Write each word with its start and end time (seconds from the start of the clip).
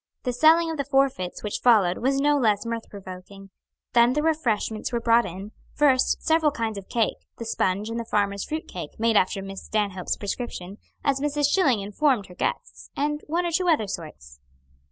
The 0.23 0.33
selling 0.33 0.71
of 0.71 0.77
the 0.77 0.83
forfeits 0.83 1.43
which 1.43 1.59
followed 1.61 1.99
was 1.99 2.17
no 2.19 2.35
less 2.35 2.65
mirth 2.65 2.89
provoking. 2.89 3.51
Then 3.93 4.13
the 4.13 4.23
refreshments 4.23 4.91
were 4.91 4.99
brought 4.99 5.27
in; 5.27 5.51
first, 5.75 6.23
several 6.23 6.51
kinds 6.51 6.79
of 6.79 6.89
cake 6.89 7.17
the 7.37 7.45
sponge 7.45 7.87
and 7.87 7.99
the 7.99 8.05
farmers' 8.05 8.43
fruit 8.43 8.67
cake, 8.67 8.99
made 8.99 9.15
after 9.15 9.43
Miss 9.43 9.61
Stanhope's 9.63 10.17
prescription, 10.17 10.79
as 11.03 11.19
Mrs. 11.21 11.49
Schilling 11.53 11.81
informed 11.81 12.25
her 12.25 12.33
guests, 12.33 12.89
and 12.97 13.21
one 13.27 13.45
or 13.45 13.51
two 13.51 13.69
other 13.69 13.85
sorts. 13.85 14.39